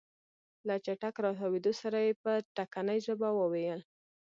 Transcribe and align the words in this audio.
له 0.67 0.75
چټک 0.85 1.15
راتاوېدو 1.25 1.71
سره 1.81 1.97
يې 2.05 2.13
په 2.23 2.31
ټکنۍ 2.55 2.99
ژبه 3.05 3.29
وويل. 3.39 3.79